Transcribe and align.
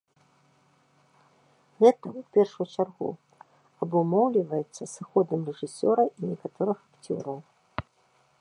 Гэта, 1.83 2.05
у 2.21 2.23
першую 2.37 2.67
чаргу, 2.75 3.09
абумоўліваецца 3.87 4.83
сыходам 4.95 5.39
рэжысёра 5.51 6.03
і 6.19 6.35
некаторых 6.35 6.77
акцёраў. 6.89 7.37